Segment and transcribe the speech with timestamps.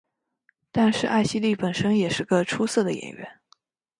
[0.71, 3.39] 但是艾希莉本身也是个出色的演员。